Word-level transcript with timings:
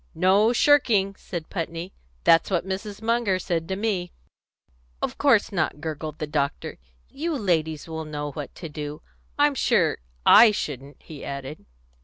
"No 0.15 0.51
shirking," 0.51 1.13
said 1.15 1.51
Putney. 1.51 1.93
"That's 2.23 2.49
what 2.49 2.65
Mrs. 2.65 3.03
Munger 3.03 3.37
said 3.37 3.67
to 3.67 3.75
me." 3.75 4.11
"Of 4.99 5.19
course 5.19 5.51
not," 5.51 5.79
gurgled 5.79 6.17
the 6.17 6.25
doctor. 6.25 6.79
"You 7.07 7.35
ladies 7.37 7.87
will 7.87 8.05
know 8.05 8.31
what 8.31 8.55
to 8.55 8.67
do. 8.67 9.03
I'm 9.37 9.53
sure 9.53 9.99
I 10.25 10.49
shouldn't," 10.49 11.03
he 11.03 11.23
added. 11.23 11.67